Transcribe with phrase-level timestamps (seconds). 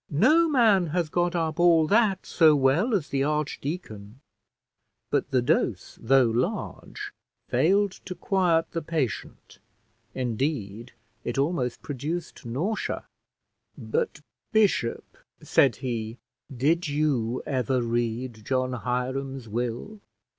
[0.09, 4.19] "No man has got up all that so well as the archdeacon;"
[5.11, 7.13] but the dose, though large,
[7.47, 9.59] failed to quiet the patient;
[10.15, 10.93] indeed
[11.23, 13.05] it almost produced nausea.
[13.77, 16.17] "But, bishop," said he,
[16.51, 20.01] "did you ever read John Hiram's will?"